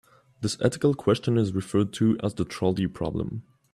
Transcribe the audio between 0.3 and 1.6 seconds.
This ethical question is